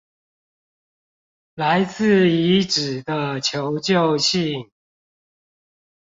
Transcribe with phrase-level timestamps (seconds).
[1.53, 4.71] 來自遺址的求救信